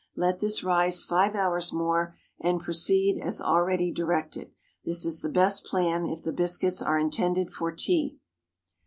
Let 0.15 0.39
this 0.39 0.63
rise 0.63 1.03
five 1.03 1.35
hours 1.35 1.71
more, 1.71 2.17
and 2.39 2.59
proceed 2.59 3.19
as 3.21 3.39
already 3.39 3.91
directed. 3.91 4.51
This 4.83 5.05
is 5.05 5.21
the 5.21 5.29
best 5.29 5.63
plan 5.63 6.07
if 6.07 6.23
the 6.23 6.33
biscuits 6.33 6.81
are 6.81 6.97
intended 6.97 7.51
for 7.51 7.71
tea. 7.71 8.17